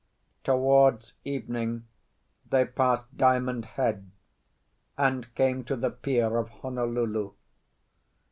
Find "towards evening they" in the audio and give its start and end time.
0.43-2.65